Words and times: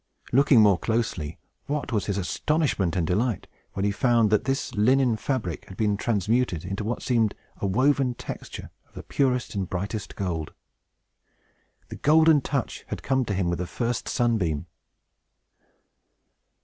Looking 0.31 0.61
more 0.61 0.79
closely, 0.79 1.37
what 1.67 1.91
was 1.91 2.07
his 2.07 2.17
astonishment 2.17 2.95
and 2.95 3.05
delight, 3.05 3.45
when 3.73 3.85
he 3.85 3.91
found 3.91 4.31
that 4.31 4.45
this 4.45 4.73
linen 4.73 5.15
fabric 5.15 5.65
had 5.69 5.77
been 5.77 5.95
transmuted 5.95 6.75
to 6.75 6.83
what 6.83 7.03
seemed 7.03 7.35
a 7.57 7.67
woven 7.67 8.15
texture 8.15 8.71
of 8.87 8.95
the 8.95 9.03
purest 9.03 9.53
and 9.53 9.69
brightest 9.69 10.15
gold! 10.15 10.55
The 11.89 11.97
Golden 11.97 12.41
Touch 12.41 12.83
had 12.87 13.03
come 13.03 13.25
to 13.25 13.35
him 13.35 13.47
with 13.47 13.59
the 13.59 13.67
first 13.67 14.09
sunbeam! 14.09 14.65